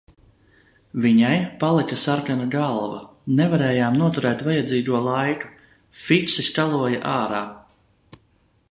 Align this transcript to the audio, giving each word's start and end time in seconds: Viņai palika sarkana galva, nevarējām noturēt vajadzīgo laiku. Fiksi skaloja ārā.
Viņai 1.03 1.33
palika 1.63 1.97
sarkana 2.03 2.47
galva, 2.55 3.03
nevarējām 3.41 4.01
noturēt 4.01 4.43
vajadzīgo 4.49 5.03
laiku. 5.11 5.53
Fiksi 6.03 6.49
skaloja 6.51 7.05
ārā. 7.17 7.45